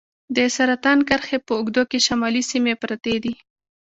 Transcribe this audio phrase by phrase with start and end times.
[0.35, 3.33] د سرطان کرښې په اوږدو کې شمالي سیمې پرتې دي.